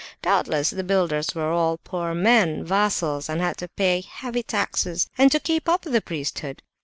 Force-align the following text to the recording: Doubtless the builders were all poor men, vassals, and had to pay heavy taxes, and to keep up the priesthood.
Doubtless 0.23 0.71
the 0.71 0.83
builders 0.83 1.35
were 1.35 1.51
all 1.51 1.77
poor 1.77 2.15
men, 2.15 2.63
vassals, 2.65 3.29
and 3.29 3.39
had 3.39 3.57
to 3.57 3.67
pay 3.67 4.01
heavy 4.01 4.41
taxes, 4.41 5.07
and 5.15 5.31
to 5.31 5.39
keep 5.39 5.69
up 5.69 5.83
the 5.83 6.01
priesthood. 6.01 6.63